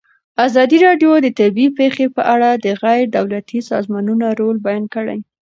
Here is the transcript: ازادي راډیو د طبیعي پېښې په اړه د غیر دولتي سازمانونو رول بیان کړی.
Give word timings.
ازادي 0.47 0.77
راډیو 0.87 1.11
د 1.21 1.27
طبیعي 1.39 1.69
پېښې 1.79 2.05
په 2.15 2.21
اړه 2.33 2.49
د 2.55 2.65
غیر 2.81 3.03
دولتي 3.17 3.59
سازمانونو 3.71 4.25
رول 4.39 4.57
بیان 4.65 4.85
کړی. 4.95 5.19